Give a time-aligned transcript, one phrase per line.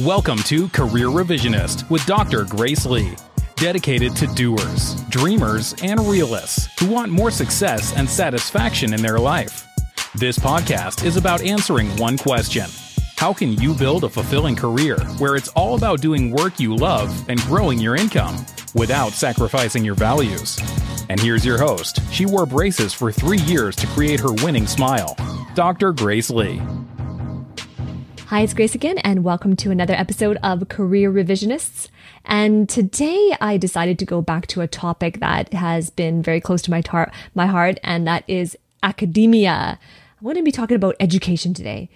[0.00, 2.44] Welcome to Career Revisionist with Dr.
[2.44, 3.14] Grace Lee,
[3.54, 9.66] dedicated to doers, dreamers, and realists who want more success and satisfaction in their life.
[10.14, 12.66] This podcast is about answering one question
[13.16, 17.26] How can you build a fulfilling career where it's all about doing work you love
[17.30, 18.44] and growing your income
[18.74, 20.58] without sacrificing your values?
[21.08, 22.00] And here's your host.
[22.12, 25.16] She wore braces for three years to create her winning smile,
[25.54, 25.94] Dr.
[25.94, 26.60] Grace Lee.
[28.30, 31.86] Hi, it's Grace again, and welcome to another episode of Career Revisionists.
[32.24, 36.60] And today I decided to go back to a topic that has been very close
[36.62, 39.78] to my, tar- my heart, and that is academia.
[39.80, 41.88] I want to be talking about education today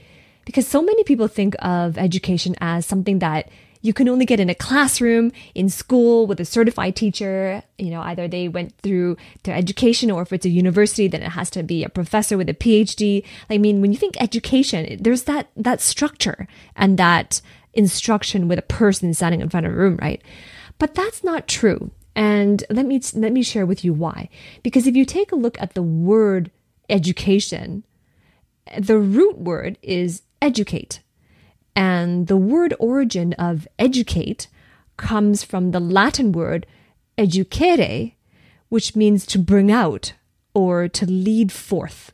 [0.45, 3.51] because so many people think of education as something that
[3.83, 7.63] you can only get in a classroom, in school with a certified teacher.
[7.79, 11.31] You know, either they went through their education or if it's a university, then it
[11.31, 13.25] has to be a professor with a PhD.
[13.49, 17.41] I mean, when you think education, there's that, that structure and that
[17.73, 20.23] instruction with a person standing in front of a room, right?
[20.79, 21.91] But that's not true.
[22.15, 24.29] And let me, let me share with you why.
[24.63, 26.51] Because if you take a look at the word
[26.91, 27.85] education,
[28.79, 31.01] the root word is educate.
[31.75, 34.49] And the word origin of educate
[34.97, 36.67] comes from the Latin word
[37.17, 38.15] educere,
[38.69, 40.15] which means to bring out
[40.55, 42.13] or to lead forth.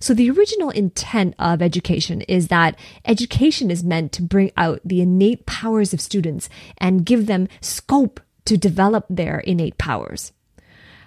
[0.00, 5.00] So the original intent of education is that education is meant to bring out the
[5.00, 6.48] innate powers of students
[6.78, 10.32] and give them scope to develop their innate powers.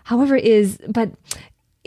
[0.06, 1.12] However, is, but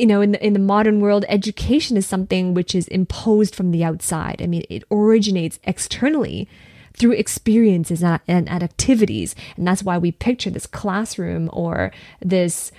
[0.00, 3.70] you know, in the, in the modern world, education is something which is imposed from
[3.70, 4.40] the outside.
[4.42, 6.48] I mean, it originates externally
[6.94, 9.34] through experiences and, and, activities.
[9.56, 12.72] And that's why we picture this classroom or this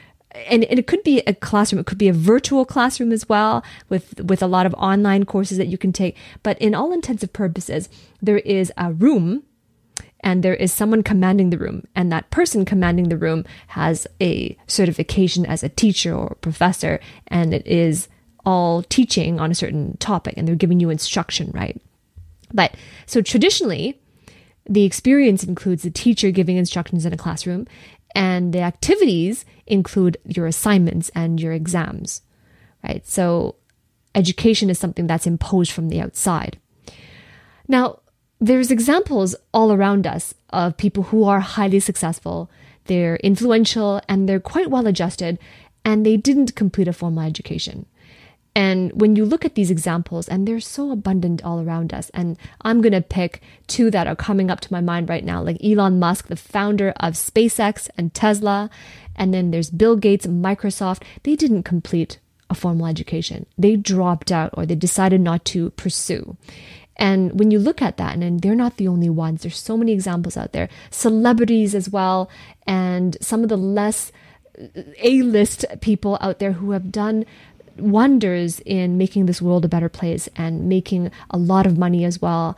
[0.48, 3.66] and, and, it could be a classroom it could be a virtual classroom as well
[3.90, 7.22] with with a lot of online courses that you can take but in all intents
[7.22, 7.90] and purposes
[8.22, 9.44] there is a room
[10.22, 14.58] and there is someone commanding the room and that person commanding the room has a
[14.68, 18.08] certification as a teacher or professor and it is
[18.46, 21.82] all teaching on a certain topic and they're giving you instruction right?
[22.54, 22.76] But
[23.06, 24.00] so traditionally
[24.70, 27.68] the experience includes the teacher giving instructions in a classroom
[28.14, 32.22] and the activities include your assignments and your exams
[32.84, 33.06] right?
[33.08, 33.56] So
[34.16, 36.60] education is something that's imposed from the outside.
[37.68, 38.00] Now
[38.42, 42.50] there's examples all around us of people who are highly successful,
[42.86, 45.38] they're influential, and they're quite well adjusted,
[45.86, 47.86] and they didn't complete a formal education.
[48.54, 52.36] And when you look at these examples, and they're so abundant all around us, and
[52.64, 55.64] I'm going to pick two that are coming up to my mind right now, like
[55.64, 58.72] Elon Musk, the founder of SpaceX and Tesla,
[59.16, 61.04] and then there's Bill Gates Microsoft.
[61.24, 62.20] They didn't complete
[62.50, 63.46] a formal education.
[63.58, 66.36] They dropped out or they decided not to pursue.
[67.02, 69.92] And when you look at that, and they're not the only ones, there's so many
[69.92, 72.30] examples out there, celebrities as well,
[72.68, 74.12] and some of the less
[74.60, 77.26] uh, A list people out there who have done
[77.76, 82.22] wonders in making this world a better place and making a lot of money as
[82.22, 82.56] well,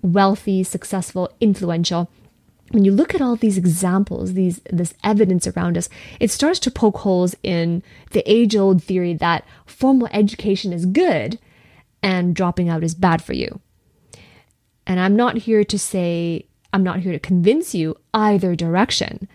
[0.00, 2.08] wealthy, successful, influential
[2.70, 6.70] when you look at all these examples, these this evidence around us, it starts to
[6.70, 7.82] poke holes in
[8.12, 11.38] the age-old theory that formal education is good
[12.02, 13.60] and dropping out is bad for you.
[14.86, 19.28] And I'm not here to say, I'm not here to convince you either direction.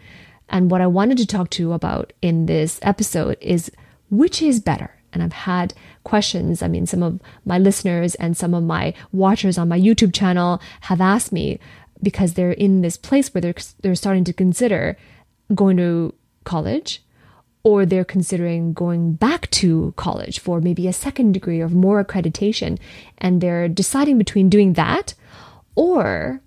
[0.50, 3.72] And what I wanted to talk to you about in this episode is
[4.10, 4.92] which is better?
[5.14, 6.62] And I've had questions.
[6.62, 10.62] I mean, some of my listeners and some of my watchers on my YouTube channel
[10.82, 11.60] have asked me
[12.04, 14.98] because they're in this place where they're, they're starting to consider
[15.56, 17.04] going to college
[17.64, 22.80] or they're considering going back to college for maybe a second degree or more accreditation.
[23.18, 25.14] And they're deciding between doing that
[25.78, 26.42] or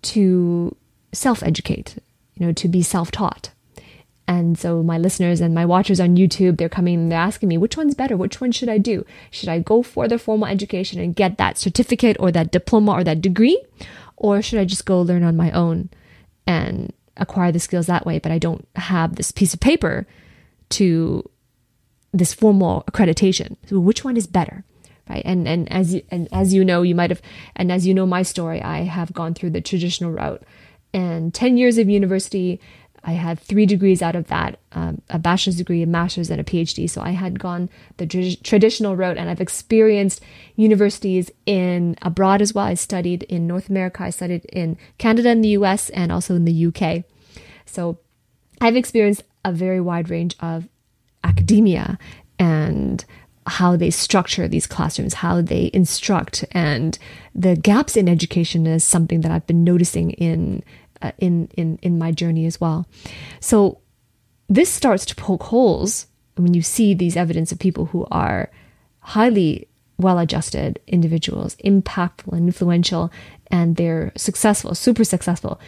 [0.00, 0.74] to
[1.12, 1.98] self educate,
[2.36, 3.50] you know, to be self taught.
[4.26, 7.58] And so my listeners and my watchers on YouTube, they're coming and they're asking me,
[7.58, 8.16] which one's better?
[8.16, 9.04] Which one should I do?
[9.30, 13.04] Should I go for the formal education and get that certificate or that diploma or
[13.04, 13.60] that degree?
[14.16, 15.88] Or should I just go learn on my own
[16.46, 18.18] and acquire the skills that way?
[18.18, 20.06] But I don't have this piece of paper
[20.70, 21.28] to
[22.12, 23.56] this formal accreditation.
[23.66, 24.62] So which one is better?
[25.08, 25.22] Right?
[25.24, 27.22] And and as you, and as you know you might have
[27.56, 30.42] and as you know my story i have gone through the traditional route.
[30.94, 32.60] And 10 years of university
[33.04, 36.44] i had three degrees out of that um, a bachelor's degree a master's and a
[36.44, 37.68] phd so i had gone
[37.98, 40.20] the tr- traditional route and i've experienced
[40.56, 42.64] universities in abroad as well.
[42.64, 46.44] I studied in north america i studied in canada and the us and also in
[46.44, 47.04] the uk
[47.66, 47.98] so
[48.60, 50.68] i've experienced a very wide range of
[51.22, 51.98] academia
[52.38, 53.04] and
[53.48, 56.98] how they structure these classrooms, how they instruct, and
[57.34, 60.62] the gaps in education is something that I've been noticing in
[61.02, 62.86] uh, in in in my journey as well.
[63.40, 63.80] So
[64.48, 66.06] this starts to poke holes
[66.36, 68.50] when you see these evidence of people who are
[69.00, 69.68] highly
[69.98, 73.10] well-adjusted individuals, impactful and influential,
[73.50, 75.60] and they're successful, super successful.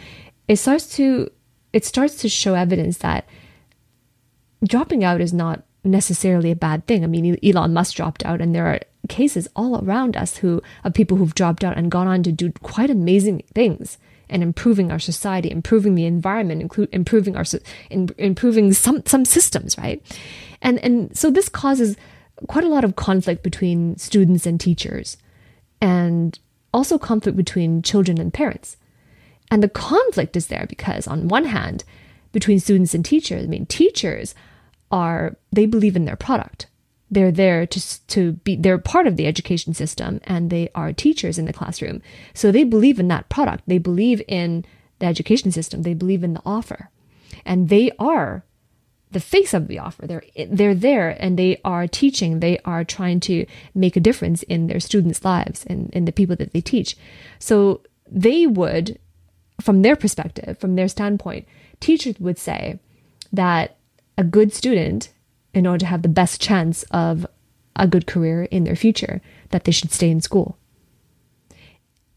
[0.47, 1.29] It starts to
[1.73, 3.25] it starts to show evidence that
[4.63, 7.03] dropping out is not necessarily a bad thing.
[7.03, 8.79] I mean, Elon Musk dropped out, and there are
[9.09, 12.51] cases all around us who of people who've dropped out and gone on to do
[12.61, 13.97] quite amazing things
[14.29, 17.45] and improving our society, improving the environment, include improving our
[17.89, 20.01] improving some some systems, right?
[20.61, 21.97] And and so this causes
[22.47, 25.17] quite a lot of conflict between students and teachers,
[25.81, 26.39] and
[26.73, 28.77] also conflict between children and parents.
[29.49, 31.83] And the conflict is there because on one hand,
[32.31, 34.33] between students and teachers, I mean, teachers
[34.91, 36.67] are they believe in their product.
[37.09, 41.37] They're there to to be they're part of the education system and they are teachers
[41.37, 42.01] in the classroom.
[42.33, 43.63] So they believe in that product.
[43.67, 44.65] They believe in
[44.99, 45.81] the education system.
[45.81, 46.89] They believe in the offer.
[47.45, 48.45] And they are
[49.11, 50.07] the face of the offer.
[50.07, 52.39] They're they're there and they are teaching.
[52.39, 53.45] They are trying to
[53.75, 56.97] make a difference in their students' lives and in the people that they teach.
[57.39, 58.99] So they would,
[59.59, 61.45] from their perspective, from their standpoint,
[61.79, 62.79] teachers would say
[63.33, 63.77] that
[64.21, 65.09] a good student,
[65.53, 67.25] in order to have the best chance of
[67.75, 69.19] a good career in their future,
[69.49, 70.57] that they should stay in school.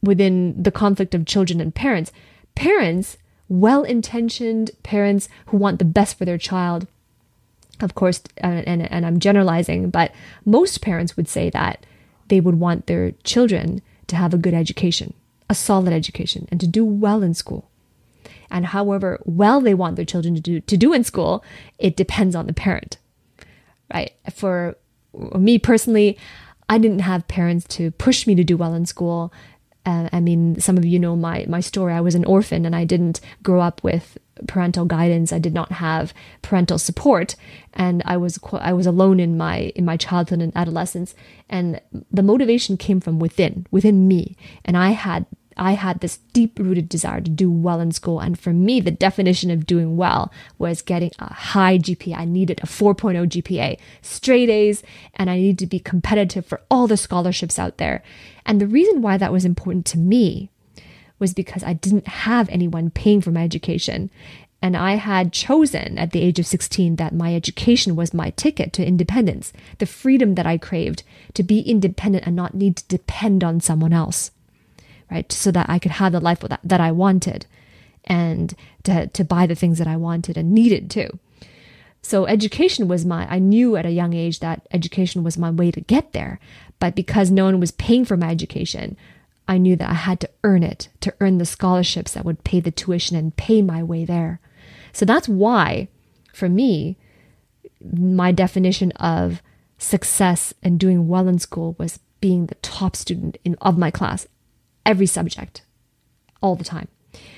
[0.03, 2.13] Within the conflict of children and parents,
[2.55, 3.17] parents,
[3.49, 6.87] well intentioned parents who want the best for their child,
[7.81, 10.13] of course, and, and, and I'm generalizing, but
[10.45, 11.87] most parents would say that
[12.29, 15.15] they would want their children to have a good education,
[15.49, 17.71] a solid education, and to do well in school
[18.55, 21.45] and however well they want their children to do to do in school,
[21.79, 22.97] it depends on the parent.
[23.93, 24.13] Right?
[24.33, 24.77] For
[25.13, 26.17] me personally,
[26.69, 29.33] I didn't have parents to push me to do well in school.
[29.85, 31.93] Uh, I mean, some of you know my my story.
[31.93, 34.17] I was an orphan and I didn't grow up with
[34.47, 35.33] parental guidance.
[35.33, 37.35] I did not have parental support,
[37.75, 41.15] and I was I was alone in my in my childhood and adolescence.
[41.51, 41.81] And
[42.11, 46.89] the motivation came from within, within me, and I had I had this deep rooted
[46.89, 48.21] desire to do well in school.
[48.21, 52.19] And for me, the definition of doing well was getting a high GPA.
[52.19, 54.83] I needed a 4.0 GPA, straight A's,
[55.15, 58.03] and I needed to be competitive for all the scholarships out there.
[58.45, 60.51] And the reason why that was important to me
[61.19, 64.11] was because I didn't have anyone paying for my education.
[64.61, 68.73] And I had chosen at the age of 16 that my education was my ticket
[68.73, 71.03] to independence, the freedom that I craved
[71.35, 74.31] to be independent and not need to depend on someone else
[75.15, 75.33] right?
[75.33, 77.47] So that I could have the life that, that I wanted
[78.05, 81.09] and to, to buy the things that I wanted and needed too.
[82.03, 85.71] So education was my, I knew at a young age that education was my way
[85.71, 86.39] to get there.
[86.81, 88.97] But because no one was paying for my education,
[89.47, 92.61] I knew that I had to earn it, to earn the scholarships that would pay
[92.61, 94.41] the tuition and pay my way there.
[94.93, 95.89] So that's why,
[96.35, 96.99] for me,
[97.81, 99.41] my definition of
[99.79, 104.27] success and doing well in school was being the top student in, of my class
[104.85, 105.63] every subject
[106.41, 106.89] all the time.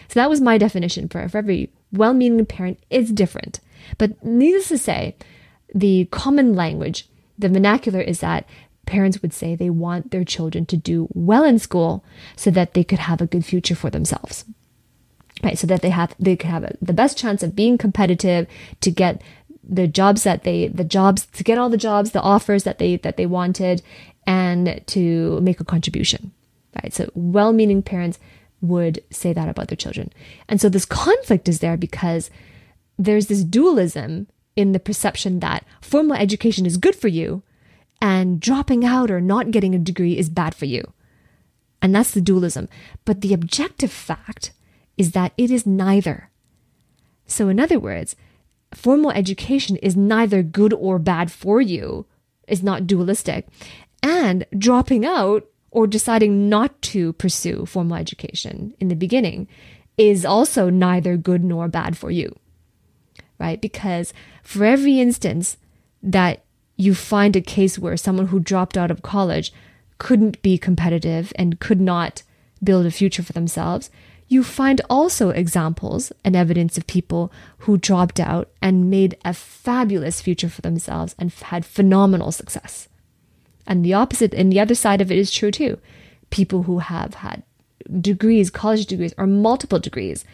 [0.09, 3.61] So that was my definition for, for every well meaning parent is different.
[3.99, 5.17] But needless to say,
[5.75, 7.09] the common language,
[7.39, 8.47] the vernacular is that
[8.87, 12.05] parents would say they want their children to do well in school
[12.37, 14.45] so that they could have a good future for themselves.
[15.43, 18.47] Right, so that they have they could have a, the best chance of being competitive
[18.81, 19.21] to get
[19.63, 22.97] the jobs that they the jobs to get all the jobs the offers that they
[22.97, 23.83] that they wanted
[24.27, 26.33] and to make a contribution
[26.83, 26.95] right?
[26.95, 28.19] So well meaning parents
[28.61, 30.13] would say that about their children.
[30.49, 32.31] And so this conflict is there because
[32.99, 37.43] there's this dualism in the perception that formal education is good for you
[38.01, 40.93] and dropping out or not getting a degree is bad for you.
[41.83, 42.69] And that's the dualism.
[43.05, 44.53] But the objective fact
[44.97, 46.31] is that it is neither.
[47.27, 48.17] So, in other words,
[48.73, 52.07] formal education is neither good or bad for you,
[52.49, 53.47] is not dualistic.
[54.03, 59.47] And dropping out or deciding not to pursue formal education in the beginning
[59.99, 62.35] is also neither good nor bad for you,
[63.39, 63.61] right?
[63.61, 65.59] Because for every instance
[66.03, 66.43] that
[66.77, 69.53] you find a case where someone who dropped out of college
[69.99, 72.23] couldn't be competitive and could not
[72.65, 73.91] build a future for themselves,
[74.29, 80.23] you find also examples and evidence of people who dropped out and made a fabulous
[80.23, 82.89] future for themselves and had phenomenal success.
[83.67, 85.79] And the opposite and the other side of it is true too.
[86.31, 87.43] People who have had
[88.01, 90.25] degrees, college degrees, or multiple degrees,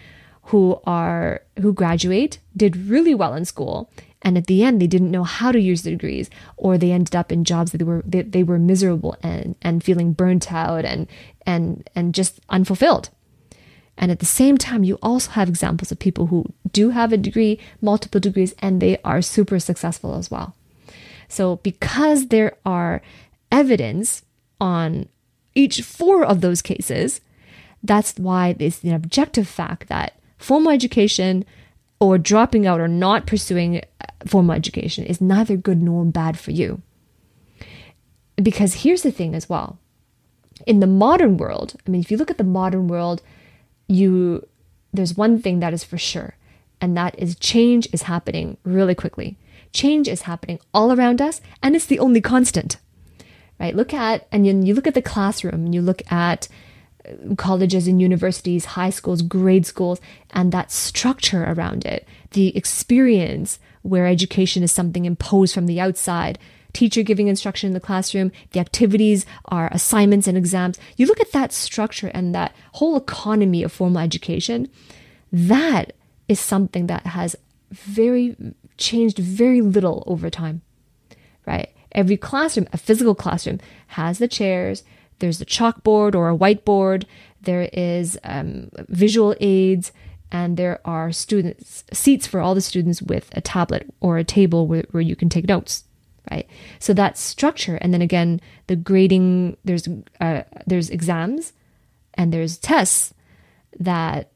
[0.44, 3.90] who are who graduate, did really well in school,
[4.22, 7.14] and at the end they didn't know how to use the degrees or they ended
[7.14, 10.84] up in jobs that they were they, they were miserable and and feeling burnt out
[10.84, 11.06] and
[11.44, 13.10] and and just unfulfilled
[13.98, 17.16] and at the same time you also have examples of people who do have a
[17.16, 20.54] degree multiple degrees and they are super successful as well
[21.28, 23.02] so because there are
[23.52, 24.22] evidence
[24.60, 25.08] on
[25.54, 27.20] each four of those cases
[27.82, 31.44] that's why it's an objective fact that formal education
[32.00, 36.52] or dropping out or not pursuing uh, formal education is neither good nor bad for
[36.52, 36.80] you.
[38.36, 39.78] Because here's the thing as well.
[40.66, 43.22] In the modern world, I mean, if you look at the modern world,
[43.88, 44.46] you
[44.92, 46.36] there's one thing that is for sure,
[46.80, 49.38] and that is change is happening really quickly.
[49.72, 52.76] Change is happening all around us, and it's the only constant.
[53.62, 53.76] Right?
[53.76, 56.48] Look at and you look at the classroom, you look at
[57.08, 60.00] uh, colleges and universities, high schools, grade schools,
[60.32, 66.40] and that structure around it, the experience where education is something imposed from the outside,
[66.72, 70.80] teacher giving instruction in the classroom, the activities are assignments and exams.
[70.96, 74.68] You look at that structure and that whole economy of formal education,
[75.30, 75.92] that
[76.26, 77.36] is something that has
[77.70, 78.34] very
[78.76, 80.62] changed very little over time,
[81.46, 81.71] right?
[81.92, 84.82] Every classroom, a physical classroom, has the chairs,
[85.22, 87.04] there's a chalkboard or a whiteboard.
[87.40, 89.92] There is um, visual aids,
[90.32, 94.66] and there are students seats for all the students with a tablet or a table
[94.66, 95.84] where, where you can take notes.
[96.28, 96.48] Right.
[96.80, 99.56] So that's structure, and then again, the grading.
[99.64, 99.88] There's
[100.20, 101.52] uh, there's exams,
[102.14, 103.14] and there's tests
[103.78, 104.32] that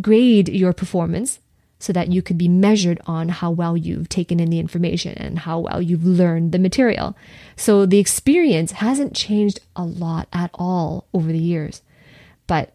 [0.00, 1.38] grade your performance
[1.84, 5.40] so that you could be measured on how well you've taken in the information and
[5.40, 7.14] how well you've learned the material.
[7.56, 11.82] So the experience hasn't changed a lot at all over the years.
[12.46, 12.72] But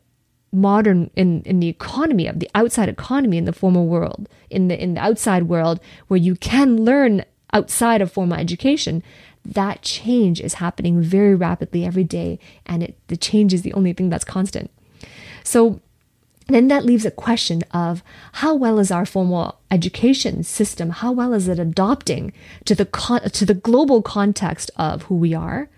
[0.51, 4.79] modern in, in the economy of the outside economy in the formal world, in the
[4.79, 9.01] in the outside world where you can learn outside of formal education,
[9.43, 12.37] that change is happening very rapidly every day
[12.67, 14.69] and it the change is the only thing that's constant.
[15.43, 15.81] So
[16.49, 18.03] then that leaves a question of
[18.33, 22.33] how well is our formal education system, how well is it adopting
[22.65, 25.69] to the con- to the global context of who we are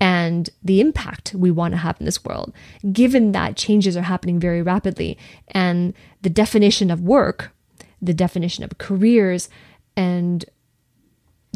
[0.00, 2.52] and the impact we want to have in this world,
[2.92, 5.16] given that changes are happening very rapidly
[5.48, 7.52] and the definition of work,
[8.02, 9.48] the definition of careers,
[9.96, 10.44] and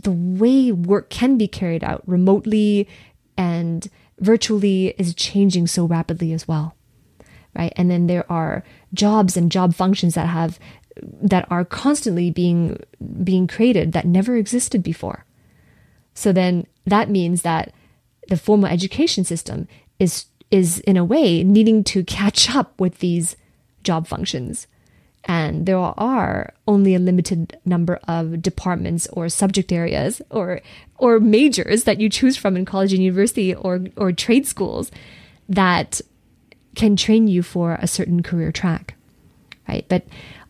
[0.03, 2.89] the way work can be carried out remotely
[3.37, 3.89] and
[4.21, 6.75] virtually is changing so rapidly as well
[7.59, 7.73] right?
[7.77, 8.63] And then there are
[8.95, 10.59] jobs and job functions that have
[11.23, 12.81] that are constantly being
[13.23, 15.25] being created that never existed before.
[16.15, 17.73] So then that means that
[18.29, 23.37] the formal education system is is in a way needing to catch up with these
[23.83, 24.67] job functions.
[25.25, 30.61] And there are only a limited number of departments or subject areas or
[30.97, 34.91] or majors that you choose from in college and university or or trade schools
[35.49, 36.01] that
[36.79, 38.95] can train you for a certain career track,
[39.69, 39.85] right?
[39.89, 40.07] But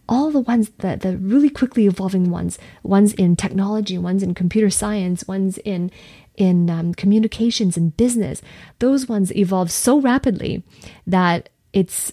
[0.07, 4.69] all the ones that the really quickly evolving ones, ones in technology, ones in computer
[4.69, 5.91] science, ones in
[6.37, 8.43] in um, communications and business,
[8.79, 10.63] those ones evolve so rapidly
[11.07, 12.13] that it's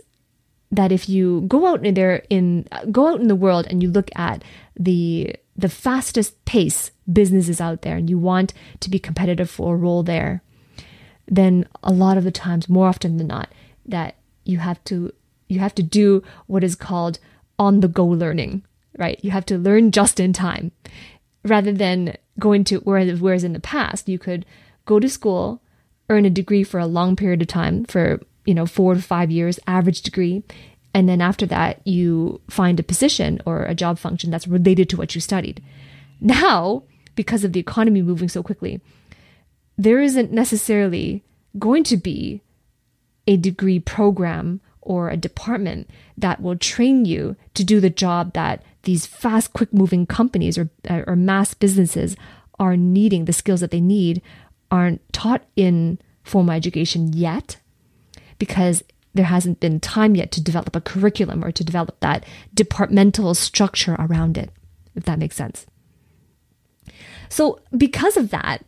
[0.71, 3.91] that if you go out in there in go out in the world and you
[3.91, 4.43] look at
[4.79, 9.77] the the fastest pace businesses out there and you want to be competitive for a
[9.77, 10.41] role there,
[11.27, 13.49] then a lot of the times, more often than not,
[13.85, 15.13] that you have to
[15.47, 17.19] you have to do what is called
[17.59, 18.63] on the go learning,
[18.97, 19.19] right?
[19.23, 20.71] You have to learn just in time
[21.43, 24.45] rather than going to whereas, whereas in the past you could
[24.85, 25.61] go to school,
[26.09, 29.31] earn a degree for a long period of time for, you know, 4 to 5
[29.31, 30.43] years average degree,
[30.93, 34.97] and then after that you find a position or a job function that's related to
[34.97, 35.63] what you studied.
[36.19, 36.83] Now,
[37.15, 38.81] because of the economy moving so quickly,
[39.77, 41.23] there isn't necessarily
[41.57, 42.41] going to be
[43.27, 48.63] a degree program or a department that will train you to do the job that
[48.83, 52.15] these fast, quick moving companies or, or mass businesses
[52.59, 54.21] are needing, the skills that they need
[54.71, 57.57] aren't taught in formal education yet
[58.37, 63.33] because there hasn't been time yet to develop a curriculum or to develop that departmental
[63.33, 64.51] structure around it,
[64.93, 65.65] if that makes sense.
[67.29, 68.63] So, because of that,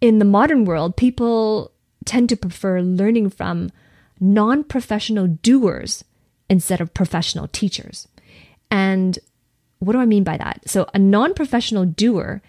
[0.00, 1.72] in the modern world, people
[2.04, 3.70] tend to prefer learning from
[4.20, 6.04] non professional doers
[6.48, 8.06] instead of professional teachers.
[8.70, 9.18] And
[9.78, 10.68] what do I mean by that?
[10.68, 12.42] So, a non professional doer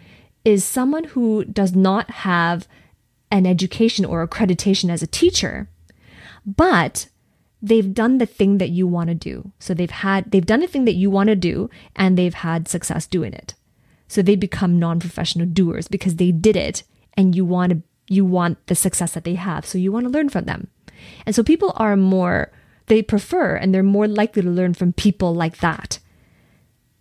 [0.44, 2.68] is someone who does not have
[3.32, 5.70] an education or accreditation as a teacher,
[6.46, 7.08] but
[7.62, 9.52] they've done the thing that you want to do.
[9.60, 12.68] So they've had they've done the thing that you want to do and they've had
[12.68, 13.54] success doing it.
[14.08, 18.66] So they become non-professional doers because they did it and you want to you want
[18.68, 19.66] the success that they have.
[19.66, 20.68] So you want to learn from them.
[21.26, 22.52] And so people are more
[22.88, 26.00] they prefer and they're more likely to learn from people like that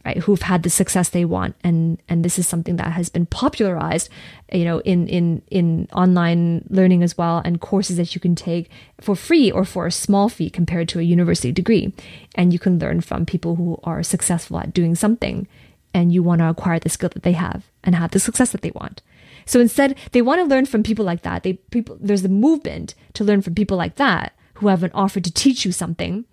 [0.04, 1.57] right who've had the success they want.
[1.62, 4.09] And and this is something that has been popularized
[4.52, 8.71] you know in in in online learning as well and courses that you can take
[9.00, 11.92] for free or for a small fee compared to a university degree.
[12.35, 15.47] And you can learn from people who are successful at doing something
[15.92, 18.62] and you want to acquire the skill that they have and have the success that
[18.62, 19.02] they want
[19.50, 22.95] so instead they want to learn from people like that they people there's a movement
[23.14, 26.26] to learn from people like that who have an offer to teach you something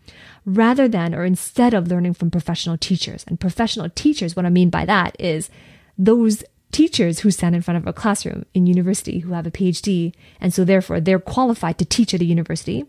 [0.46, 3.24] rather than or instead of learning from professional teachers.
[3.28, 5.50] And professional teachers, what I mean by that is
[5.98, 6.44] those
[6.74, 10.54] teachers who stand in front of a classroom in university who have a PhD, and
[10.54, 12.86] so therefore they're qualified to teach at a university,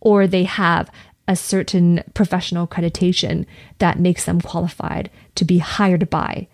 [0.00, 0.90] or they have
[1.28, 3.46] a certain professional accreditation
[3.78, 6.48] that makes them qualified to be hired by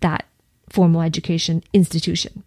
[0.00, 0.24] that
[0.70, 2.44] formal education institution.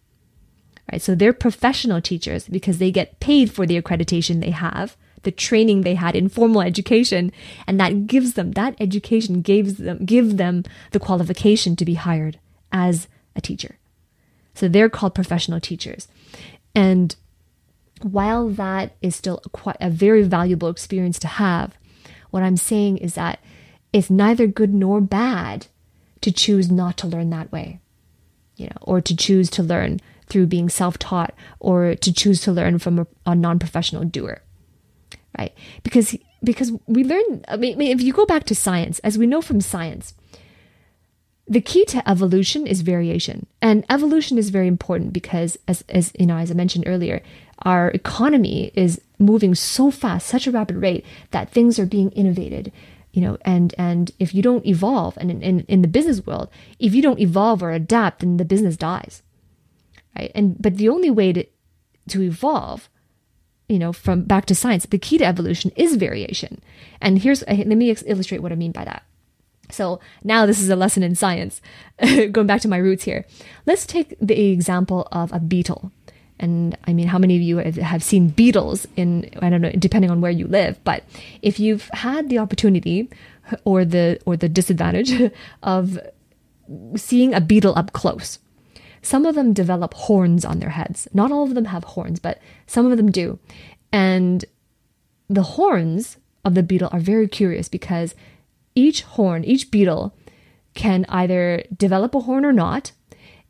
[0.91, 1.01] Right?
[1.01, 5.81] So they're professional teachers because they get paid for the accreditation they have the training
[5.81, 7.31] they had in formal education
[7.67, 12.39] and that gives them that education gives them give them the qualification to be hired
[12.71, 13.77] as a teacher
[14.53, 16.07] so they're called professional teachers
[16.73, 17.15] and
[18.01, 21.77] while that is still quite a very valuable experience to have
[22.31, 23.39] what i'm saying is that
[23.93, 25.67] it's neither good nor bad
[26.21, 27.79] to choose not to learn that way
[28.55, 29.99] you know or to choose to learn
[30.31, 34.41] through being self-taught or to choose to learn from a, a non-professional doer
[35.37, 35.53] right?
[35.83, 37.43] Because because we learn.
[37.47, 40.13] I mean, if you go back to science, as we know from science,
[41.47, 46.25] the key to evolution is variation, and evolution is very important because, as as you
[46.25, 47.21] know, as I mentioned earlier,
[47.59, 52.71] our economy is moving so fast, such a rapid rate that things are being innovated
[53.13, 56.47] you know and and if you don't evolve and in, in, in the business world
[56.79, 59.21] if you don't evolve or adapt then the business dies
[60.17, 61.45] right and but the only way to
[62.07, 62.89] to evolve
[63.71, 66.61] you know, from back to science, the key to evolution is variation.
[66.99, 69.03] And here's, uh, let me illustrate what I mean by that.
[69.69, 71.61] So now this is a lesson in science,
[72.31, 73.25] going back to my roots here.
[73.65, 75.89] Let's take the example of a beetle.
[76.37, 80.11] And I mean, how many of you have seen beetles in, I don't know, depending
[80.11, 81.05] on where you live, but
[81.41, 83.09] if you've had the opportunity
[83.63, 85.31] or the, or the disadvantage
[85.63, 85.97] of
[86.97, 88.37] seeing a beetle up close,
[89.01, 91.07] some of them develop horns on their heads.
[91.13, 93.39] Not all of them have horns, but some of them do.
[93.91, 94.45] And
[95.27, 98.15] the horns of the beetle are very curious because
[98.75, 100.15] each horn, each beetle
[100.73, 102.91] can either develop a horn or not.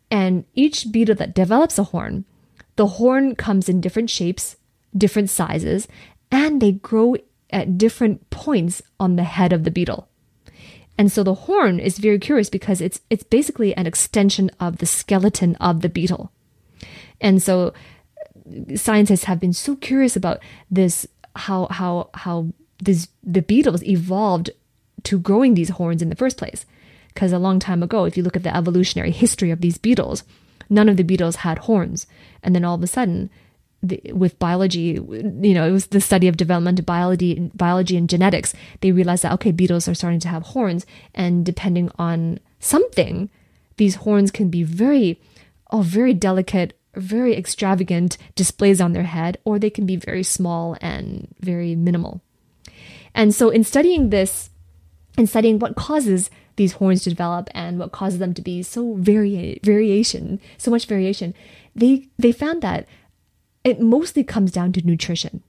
[0.09, 2.25] And each beetle that develops a horn,
[2.75, 4.57] the horn comes in different shapes,
[4.95, 5.87] different sizes,
[6.31, 7.15] and they grow
[7.49, 10.07] at different points on the head of the beetle.
[11.01, 14.85] And so the horn is very curious because it's it's basically an extension of the
[14.85, 16.31] skeleton of the beetle.
[17.19, 23.41] And so uh, scientists have been so curious about this how how how this the
[23.41, 24.51] beetles evolved
[25.05, 26.67] to growing these horns in the first place.
[27.07, 30.23] Because a long time ago, if you look at the evolutionary history of these beetles,
[30.69, 32.05] none of the beetles had horns.
[32.43, 33.31] And then all of a sudden,
[33.83, 38.53] the, with biology, you know, it was the study of developmental biology, biology and genetics.
[38.81, 43.29] They realized that okay, beetles are starting to have horns, and depending on something,
[43.77, 45.19] these horns can be very,
[45.71, 50.77] oh, very delicate, very extravagant displays on their head, or they can be very small
[50.81, 52.21] and very minimal.
[53.15, 54.51] And so, in studying this,
[55.17, 58.93] in studying what causes these horns to develop and what causes them to be so
[58.95, 61.33] vari- variation, so much variation,
[61.75, 62.87] they they found that
[63.63, 65.43] it mostly comes down to nutrition.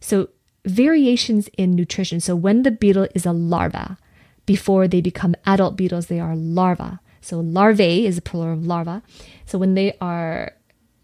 [0.00, 0.28] So,
[0.64, 2.20] variations in nutrition.
[2.20, 3.98] So, when the beetle is a larva,
[4.46, 6.98] before they become adult beetles, they are larvae.
[7.20, 9.02] So, larvae is a plural of larva.
[9.46, 10.52] So, when they are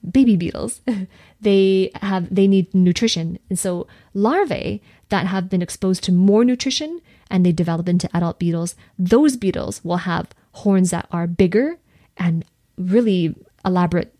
[0.08, 0.80] baby beetles,
[1.40, 3.38] they have they need nutrition.
[3.48, 8.38] And so, larvae that have been exposed to more nutrition and they develop into adult
[8.38, 11.78] beetles, those beetles will have horns that are bigger
[12.16, 12.44] and
[12.76, 13.34] really
[13.64, 14.14] elaborate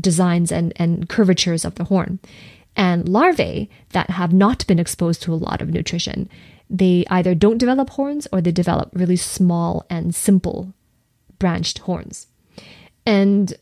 [0.00, 2.18] designs and, and curvatures of the horn.
[2.76, 6.28] And larvae that have not been exposed to a lot of nutrition,
[6.68, 10.74] they either don't develop horns or they develop really small and simple
[11.38, 12.26] branched horns.
[13.06, 13.54] And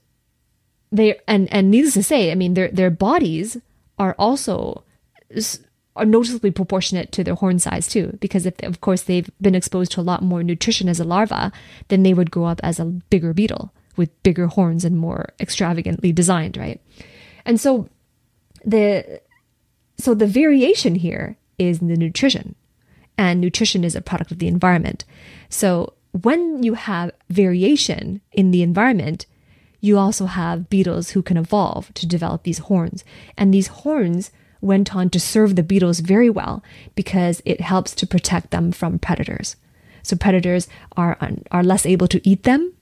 [0.90, 3.56] they and and needless to say, I mean their their bodies
[3.98, 4.84] are also
[5.96, 9.92] are noticeably proportionate to their horn size too because if of course they've been exposed
[9.92, 11.52] to a lot more nutrition as a larva
[11.88, 16.12] then they would grow up as a bigger beetle with bigger horns and more extravagantly
[16.12, 16.80] designed, right?
[17.44, 17.88] And so
[18.64, 19.20] the
[19.96, 22.54] so the variation here is the nutrition.
[23.16, 25.04] And nutrition is a product of the environment.
[25.48, 29.26] So when you have variation in the environment,
[29.80, 33.04] you also have beetles who can evolve to develop these horns.
[33.36, 36.62] And these horns went on to serve the beetles very well
[36.94, 39.56] because it helps to protect them from predators.
[40.02, 41.16] So predators are,
[41.50, 42.72] are less able to eat them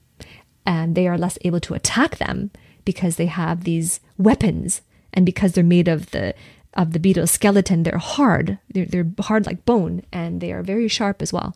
[0.65, 2.51] and they are less able to attack them
[2.85, 4.81] because they have these weapons.
[5.13, 6.33] And because they're made of the
[6.75, 8.57] of the beetle skeleton they're hard.
[8.73, 11.55] They're, they're hard like bone and they are very sharp as well.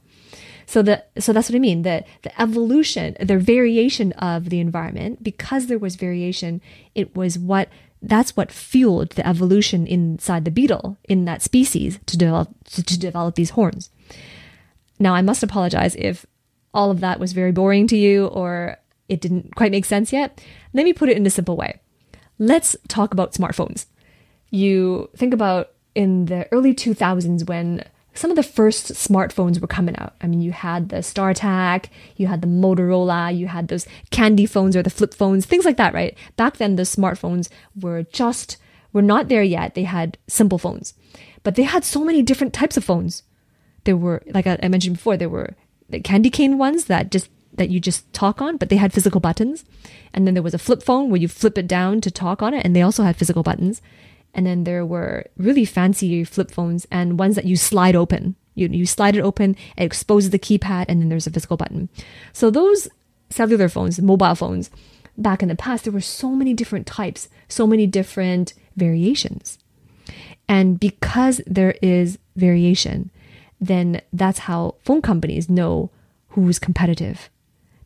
[0.68, 1.82] So the so that's what i mean.
[1.82, 6.62] The the evolution the variation of the environment because there was variation
[6.94, 7.70] it was what
[8.02, 13.00] that's what fueled the evolution inside the beetle in that species to develop to, to
[13.00, 13.90] develop these horns.
[15.00, 16.26] Now i must apologize if
[16.74, 18.78] all of that was very boring to you or
[19.10, 20.42] it didn't quite make sense yet
[20.74, 21.80] let me put it in a simple way
[22.40, 23.86] let's talk about smartphones
[24.50, 27.84] you think about in the early 2000s when
[28.18, 30.16] some of the first smartphones were coming out.
[30.22, 34.76] I mean, you had the StarTAC, you had the Motorola, you had those candy phones
[34.76, 36.18] or the flip phones, things like that, right?
[36.36, 38.58] Back then, the smartphones were just,
[38.92, 39.76] were not there yet.
[39.76, 40.96] They had simple phones,
[41.44, 43.24] but they had so many different types of phones.
[43.84, 45.56] There were, like I mentioned before, there were
[45.90, 49.20] the candy cane ones that just, that you just talk on, but they had physical
[49.20, 49.66] buttons.
[50.14, 52.54] And then there was a flip phone where you flip it down to talk on
[52.54, 53.82] it, and they also had physical buttons.
[54.34, 58.36] And then there were really fancy flip phones and ones that you slide open.
[58.56, 61.90] You, you slide it open, it exposes the keypad, and then there's a physical button.
[62.34, 62.88] So those
[63.30, 64.72] cellular phones, mobile phones,
[65.18, 69.60] back in the past, there were so many different types, so many different variations.
[70.48, 73.12] And because there is variation,
[73.60, 75.92] then that's how phone companies know
[76.30, 77.30] who's competitive.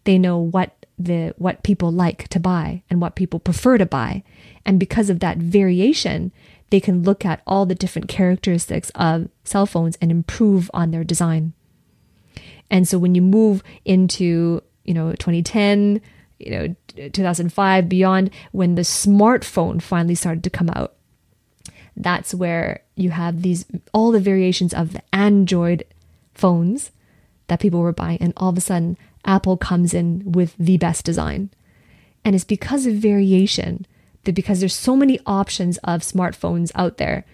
[0.04, 4.24] They know what the what people like to buy and what people prefer to buy.
[4.66, 6.32] And because of that variation,
[6.70, 11.04] they can look at all the different characteristics of cell phones and improve on their
[11.04, 11.54] design.
[12.70, 16.02] And so when you move into, you know, 2010,
[16.40, 16.76] you know,
[17.10, 20.96] 2005 beyond when the smartphone finally started to come out,
[21.96, 25.84] that's where you have these all the variations of the Android
[26.34, 26.92] phones
[27.48, 31.06] that people were buying and all of a sudden Apple comes in with the best
[31.06, 31.50] design.
[32.24, 33.86] And it's because of variation
[34.24, 37.26] that because there's so many options of smartphones out there,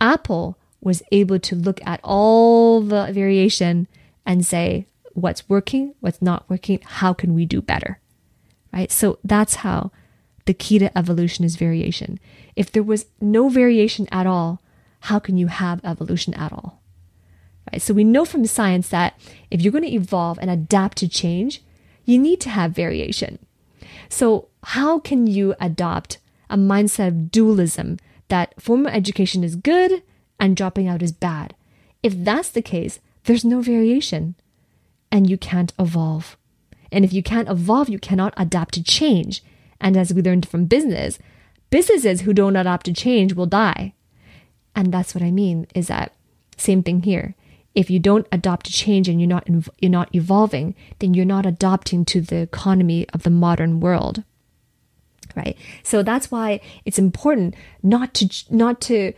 [0.00, 3.88] Apple was able to look at all the variation
[4.26, 7.98] and say what's working, what's not working, how can we do better?
[8.72, 8.90] Right?
[8.90, 9.92] So that's how
[10.44, 12.18] the key to evolution is variation.
[12.54, 14.60] If there was no variation at all,
[15.00, 16.82] how can you have evolution at all?
[17.78, 19.18] So we know from science that
[19.50, 21.62] if you're going to evolve and adapt to change,
[22.04, 23.38] you need to have variation.
[24.08, 26.18] So how can you adopt
[26.50, 30.02] a mindset of dualism that formal education is good
[30.38, 31.54] and dropping out is bad?
[32.02, 34.34] If that's the case, there's no variation
[35.10, 36.36] and you can't evolve.
[36.92, 39.42] And if you can't evolve, you cannot adapt to change.
[39.80, 41.18] And as we learned from business,
[41.70, 43.94] businesses who don't adapt to change will die.
[44.76, 46.12] And that's what I mean is that
[46.56, 47.34] same thing here
[47.74, 49.48] if you don't adopt change and you're not
[49.80, 54.22] you're not evolving, then you're not adopting to the economy of the modern world.
[55.34, 55.56] Right?
[55.82, 59.12] So that's why it's important not to not to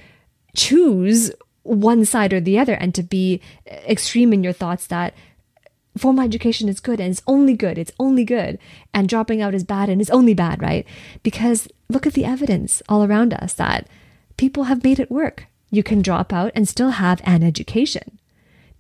[0.55, 1.31] choose
[1.63, 3.41] one side or the other and to be
[3.71, 7.77] uh, extreme in your thoughts that uh, formal education is good and it's only good,
[7.77, 8.59] it's only good,
[8.95, 10.87] and dropping out is bad and it's only bad, right?
[11.23, 13.89] Because look at the evidence all around us that
[14.37, 15.47] people have made it work.
[15.71, 18.16] You can drop out and still have an education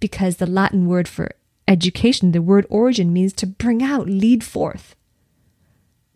[0.01, 1.31] because the Latin word for
[1.69, 4.95] education, the word origin means to bring out, lead forth.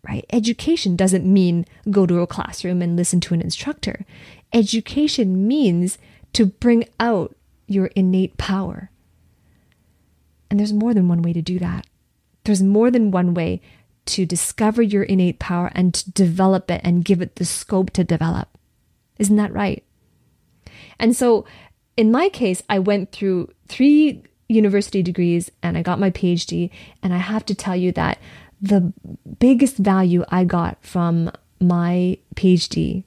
[0.07, 0.25] Right?
[0.31, 4.05] Education doesn't mean go to a classroom and listen to an instructor.
[4.51, 5.97] Education means
[6.33, 7.35] to bring out
[7.67, 8.89] your innate power.
[10.49, 11.85] And there's more than one way to do that.
[12.43, 13.61] There's more than one way
[14.07, 18.03] to discover your innate power and to develop it and give it the scope to
[18.03, 18.49] develop.
[19.19, 19.83] Isn't that right?
[20.99, 21.45] And so
[21.97, 26.69] in my case, I went through three university degrees and I got my PhD.
[27.01, 28.19] And I have to tell you that
[28.61, 28.93] the
[29.39, 33.03] biggest value I got from my PhD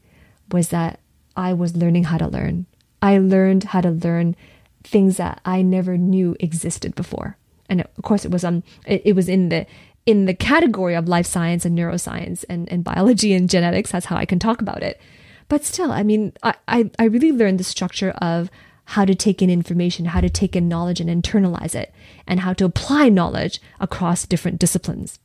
[0.50, 1.00] was that
[1.36, 2.66] I was learning how to learn.
[3.02, 4.36] I learned how to learn
[4.82, 7.36] things that I never knew existed before.
[7.68, 9.66] And of course, it was um, it, it was in the
[10.06, 13.90] in the category of life science and neuroscience and, and biology and genetics.
[13.90, 15.00] That's how I can talk about it.
[15.48, 18.50] But still, I mean, I, I, I really learned the structure of
[18.86, 21.92] how to take in information, how to take in knowledge and internalize it,
[22.26, 25.18] and how to apply knowledge across different disciplines.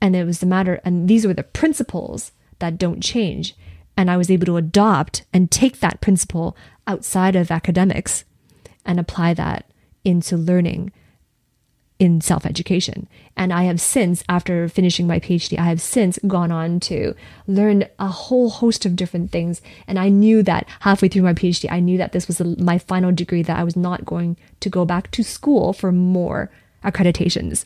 [0.00, 3.54] And it was the matter, and these were the principles that don't change.
[3.96, 6.56] And I was able to adopt and take that principle
[6.86, 8.24] outside of academics
[8.84, 9.70] and apply that
[10.04, 10.92] into learning
[11.98, 13.08] in self education.
[13.36, 17.14] And I have since, after finishing my PhD, I have since gone on to
[17.46, 19.60] learn a whole host of different things.
[19.86, 23.12] And I knew that halfway through my PhD, I knew that this was my final
[23.12, 26.50] degree, that I was not going to go back to school for more
[26.84, 27.64] accreditations.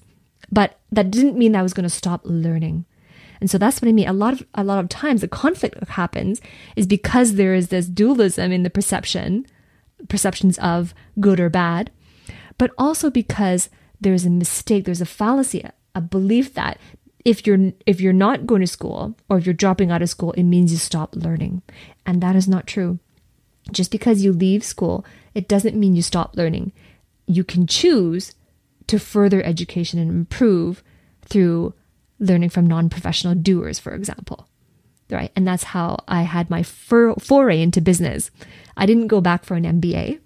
[0.50, 2.84] But that didn't mean I was going to stop learning.
[3.40, 4.08] And so that's what I mean.
[4.08, 6.40] A lot of a lot of times the conflict that happens
[6.76, 9.46] is because there is this dualism in the perception,
[10.08, 11.90] perceptions of good or bad,
[12.56, 13.68] but also because
[14.02, 16.78] there's a mistake, there's a fallacy, a belief that
[17.24, 20.32] if you're if you're not going to school or if you're dropping out of school,
[20.32, 21.62] it means you stop learning.
[22.04, 22.98] And that is not true.
[23.70, 26.72] Just because you leave school, it doesn't mean you stop learning.
[27.26, 28.34] You can choose
[28.88, 30.82] to further education and improve
[31.24, 31.74] through
[32.18, 34.48] learning from non-professional doers, for example.
[35.08, 35.30] Right?
[35.36, 38.30] And that's how I had my foray into business.
[38.76, 40.18] I didn't go back for an MBA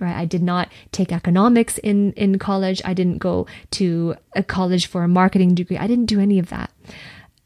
[0.00, 0.16] right?
[0.16, 2.80] I did not take economics in in college.
[2.84, 5.78] I didn't go to a college for a marketing degree.
[5.78, 6.70] I didn't do any of that.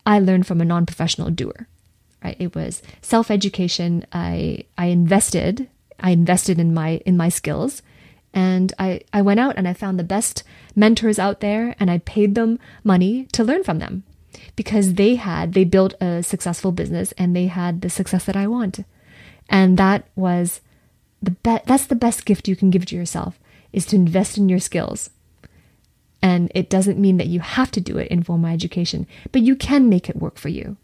[0.04, 1.68] I learned from a non-professional doer
[2.24, 2.36] right?
[2.38, 4.06] It was self-education.
[4.12, 7.82] I i invested i invested in my in my skills
[8.32, 10.42] and i i went out and i found the best
[10.74, 14.02] mentors out there and i paid them money to learn from them
[14.56, 18.46] because they had they built a successful business and they had the success that i
[18.46, 18.84] want.
[19.48, 20.60] And that was
[21.22, 23.38] the be- that's the best gift you can give to yourself
[23.72, 25.10] is to invest in your skills.
[26.20, 29.56] And it doesn't mean that you have to do it in formal education, but you
[29.56, 30.76] can make it work for you.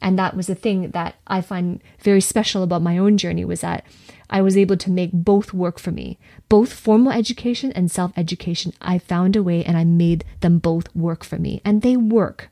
[0.00, 3.60] And that was the thing that I find very special about my own journey was
[3.60, 3.86] that
[4.28, 6.18] I was able to make both work for me.
[6.48, 10.94] Both formal education and self education, I found a way and I made them both
[10.94, 11.62] work for me.
[11.64, 12.50] And they work.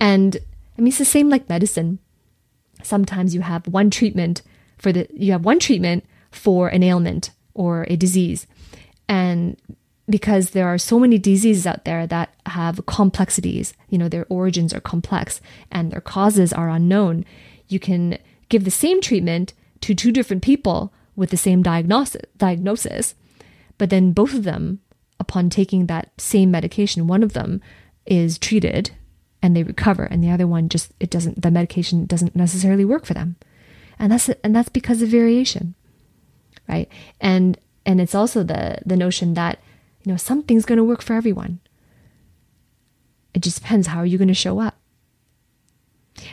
[0.00, 0.38] And
[0.76, 1.98] I mean, it's the same like medicine.
[2.82, 4.42] Sometimes you have one treatment
[4.78, 6.04] for the, you have one treatment
[6.36, 8.46] for an ailment or a disease.
[9.08, 9.56] And
[10.08, 14.72] because there are so many diseases out there that have complexities, you know, their origins
[14.72, 17.24] are complex and their causes are unknown,
[17.68, 18.18] you can
[18.48, 23.14] give the same treatment to two different people with the same diagnosis.
[23.78, 24.80] But then both of them,
[25.18, 27.60] upon taking that same medication, one of them
[28.04, 28.90] is treated
[29.42, 33.04] and they recover and the other one just it doesn't the medication doesn't necessarily work
[33.04, 33.36] for them.
[33.98, 35.74] And that's and that's because of variation
[36.68, 36.88] right?
[37.20, 39.60] And and it's also the the notion that
[40.04, 41.60] you know something's going to work for everyone.
[43.34, 44.76] It just depends how are you going to show up.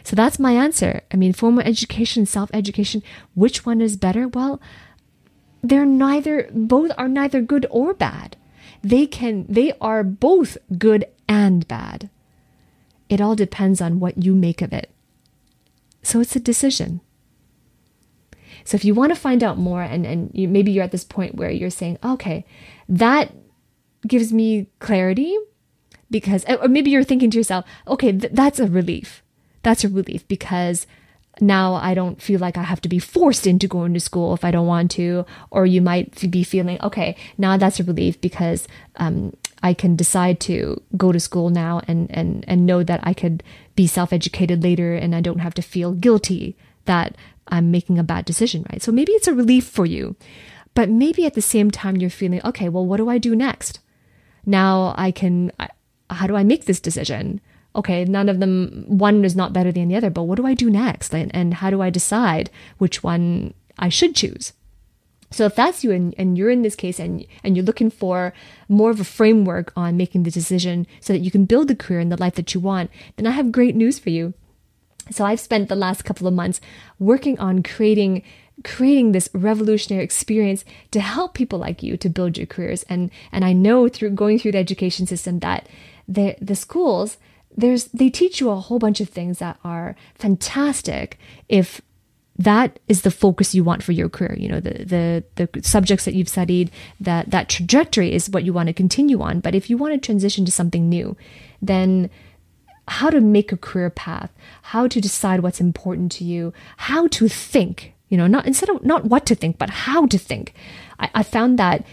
[0.03, 1.01] So that's my answer.
[1.11, 3.03] I mean, formal education, self education,
[3.35, 4.27] which one is better?
[4.27, 4.61] Well,
[5.61, 8.37] they're neither both are neither good or bad.
[8.81, 12.09] They can they are both good and bad.
[13.09, 14.89] It all depends on what you make of it.
[16.01, 17.01] So it's a decision.
[18.65, 21.03] So if you want to find out more, and, and you, maybe you're at this
[21.03, 22.45] point where you're saying, okay,
[22.87, 23.33] that
[24.07, 25.37] gives me clarity
[26.09, 29.23] because, or maybe you're thinking to yourself, okay, th- that's a relief.
[29.63, 30.85] That's a relief because
[31.41, 34.45] now I don't feel like I have to be forced into going to school if
[34.45, 35.25] I don't want to.
[35.49, 40.39] Or you might be feeling, okay, now that's a relief because um, I can decide
[40.41, 43.41] to go to school now and, and, and know that I could
[43.75, 47.15] be self educated later and I don't have to feel guilty that
[47.47, 48.81] I'm making a bad decision, right?
[48.81, 50.15] So maybe it's a relief for you,
[50.73, 53.79] but maybe at the same time you're feeling, okay, well, what do I do next?
[54.45, 55.51] Now I can,
[56.09, 57.41] how do I make this decision?
[57.75, 60.53] Okay, none of them, one is not better than the other, but what do I
[60.53, 61.13] do next?
[61.13, 64.53] And, and how do I decide which one I should choose?
[65.31, 68.33] So if that's you and, and you're in this case and, and you're looking for
[68.69, 71.99] more of a framework on making the decision so that you can build the career
[71.99, 74.35] and the life that you want, then I have great news for you.
[75.11, 76.61] So I've spent the last couple of months
[76.99, 78.23] working on creating
[78.63, 82.83] creating this revolutionary experience to help people like you to build your careers.
[82.83, 85.67] And and I know through going through the education system that
[86.07, 87.17] the the schools
[87.55, 91.81] there's they teach you a whole bunch of things that are fantastic if
[92.39, 94.35] that is the focus you want for your career.
[94.39, 98.53] You know the the the subjects that you've studied that that trajectory is what you
[98.53, 99.39] want to continue on.
[99.39, 101.17] But if you want to transition to something new
[101.61, 102.09] then
[102.87, 104.31] how to make a career path,
[104.63, 108.83] how to decide what's important to you, how to think, you know, not instead of
[108.83, 110.53] not what to think, but how to think.
[110.99, 111.85] I, I found that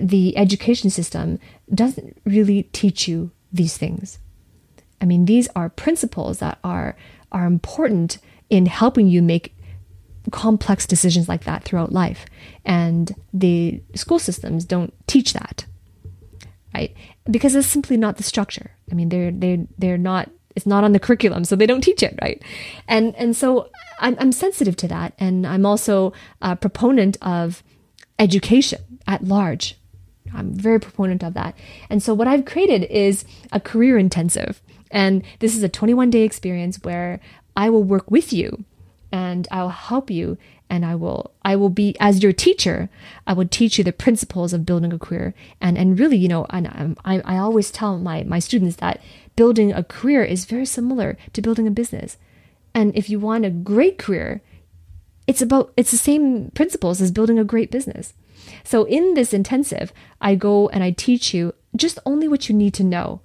[0.00, 1.38] the education system
[1.74, 4.18] doesn't really teach you these things.
[5.00, 6.96] I mean, these are principles that are
[7.30, 8.18] are important
[8.50, 9.54] in helping you make
[10.30, 12.26] complex decisions like that throughout life.
[12.64, 15.66] And the school systems don't teach that.
[16.74, 16.94] Right?
[17.30, 18.72] Because it's simply not the structure.
[18.90, 22.02] I mean, they're they're they're not it's not on the curriculum, so they don't teach
[22.02, 22.42] it, right?
[22.86, 27.62] And and so I'm, I'm sensitive to that, and I'm also a proponent of
[28.18, 29.76] education at large.
[30.34, 31.54] I'm very proponent of that.
[31.88, 34.60] And so what I've created is a career intensive.
[34.90, 37.20] And this is a 21 day experience where
[37.56, 38.64] I will work with you
[39.10, 40.36] and I'll help you
[40.70, 42.90] and I will I will be as your teacher.
[43.26, 45.34] I will teach you the principles of building a career.
[45.60, 49.00] And and really, you know, and I I always tell my my students that
[49.38, 52.16] building a career is very similar to building a business.
[52.74, 54.42] And if you want a great career,
[55.28, 58.14] it's about it's the same principles as building a great business.
[58.64, 62.74] So in this intensive, I go and I teach you just only what you need
[62.74, 63.20] to know.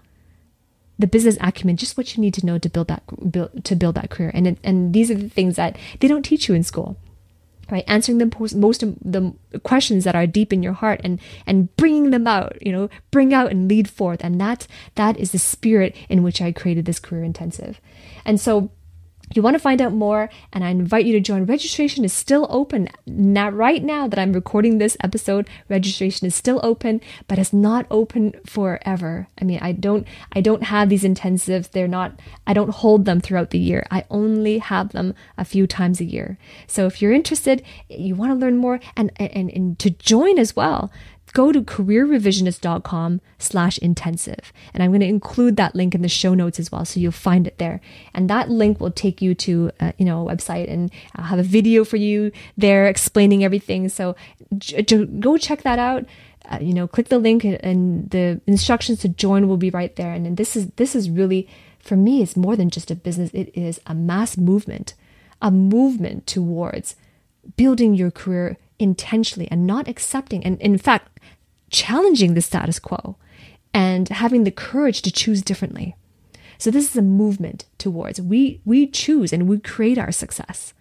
[0.99, 3.95] The business acumen, just what you need to know to build that build, to build
[3.95, 6.95] that career, and and these are the things that they don't teach you in school
[7.73, 7.83] right?
[7.87, 9.33] Answering the most, most of the
[9.63, 13.33] questions that are deep in your heart and and bringing them out you know bring
[13.33, 14.23] out and lead forth.
[14.23, 17.81] And that that is the spirit in which i created this career intensive.
[18.25, 18.71] And so
[19.33, 21.45] you want to find out more, and I invite you to join.
[21.45, 22.89] Registration is still open.
[23.07, 27.87] Now, right now that I'm recording this episode, registration is still open, but it's not
[27.89, 29.27] open forever.
[29.41, 31.71] I mean, I don't, I don't have these intensives.
[31.71, 33.87] They're not, I don't hold them throughout the year.
[33.89, 36.37] I only have them a few times a year.
[36.67, 40.55] So if you're interested, you want to learn more and, and, and to join as
[40.55, 40.91] well,
[41.33, 44.53] go to careerrevisionist.com slash intensive.
[44.73, 46.85] And I'm going to include that link in the show notes as well.
[46.85, 47.81] So you'll find it there.
[48.13, 51.39] And that link will take you to, uh, you know, a website and I'll have
[51.39, 53.89] a video for you there explaining everything.
[53.89, 54.15] So
[54.57, 56.05] j- j- go check that out.
[56.49, 60.13] Uh, you know, click the link and the instructions to join will be right there.
[60.13, 61.47] And, and this is, this is really,
[61.79, 63.31] for me, it's more than just a business.
[63.33, 64.93] It is a mass movement,
[65.41, 66.95] a movement towards
[67.55, 71.12] building your career intentionally and not accepting and in fact
[71.73, 73.17] challenging the status quo
[73.73, 75.95] and having the courage to choose differently.
[76.57, 80.73] So this is a movement towards we we choose and we create our success.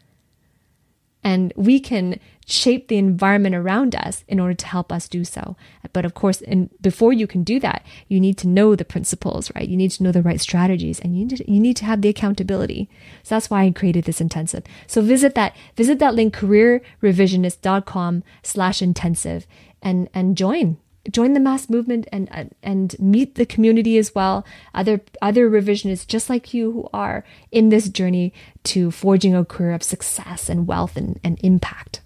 [1.25, 5.57] And we can shape the environment around us in order to help us do so.
[5.93, 9.51] But of course, and before you can do that, you need to know the principles,
[9.55, 9.69] right?
[9.69, 12.03] You need to know the right strategies and you need to, you need to have
[12.03, 12.91] the accountability.
[13.23, 14.65] So that's why I created this intensive.
[14.87, 19.47] So visit that, visit that link, careerrevisionist.com slash intensive
[19.81, 20.79] and, and join
[21.11, 24.45] join the mass movement and and meet the community as well.
[24.75, 28.33] Other other revisionists just like you who are in this journey
[28.65, 32.01] to forging a career of success and wealth and, and impact.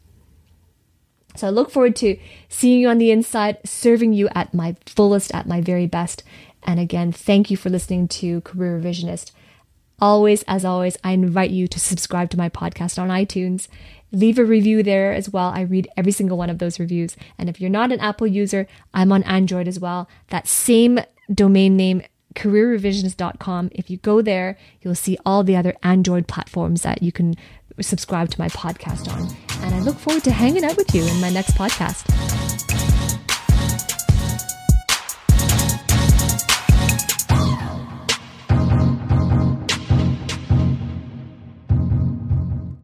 [1.37, 5.35] So i look forward to seeing you on the inside serving you at my fullest
[5.35, 6.23] at my very best.
[6.63, 9.33] And again thank you for listening to career revisionist.
[9.99, 13.69] Always as always i invite you to subscribe to my podcast on itunes
[14.13, 15.51] leave a review there as well.
[15.51, 17.17] I read every single one of those reviews.
[17.39, 20.09] And if you're not an Apple user, I'm on Android as well.
[20.29, 21.01] That same
[21.33, 22.03] domain name,
[22.35, 23.71] careerrevisionist.com.
[23.73, 27.35] If you go there, you'll see all the other Android platforms that you can
[27.81, 29.35] subscribe to my podcast on.
[29.65, 32.46] And I look forward to hanging out with you in my next podcast.